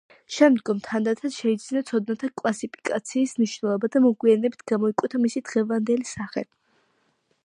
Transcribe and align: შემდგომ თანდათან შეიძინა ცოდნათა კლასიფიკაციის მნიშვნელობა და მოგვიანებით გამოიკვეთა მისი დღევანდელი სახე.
შემდგომ 0.35 0.77
თანდათან 0.85 1.33
შეიძინა 1.33 1.83
ცოდნათა 1.89 2.29
კლასიფიკაციის 2.41 3.35
მნიშვნელობა 3.41 3.91
და 3.97 4.01
მოგვიანებით 4.07 4.65
გამოიკვეთა 4.73 5.23
მისი 5.27 5.45
დღევანდელი 5.51 6.09
სახე. 6.17 6.45